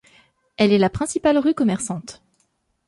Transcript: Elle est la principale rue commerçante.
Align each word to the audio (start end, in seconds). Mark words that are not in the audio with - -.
Elle 0.57 0.73
est 0.73 0.79
la 0.79 0.89
principale 0.89 1.37
rue 1.37 1.53
commerçante. 1.53 2.23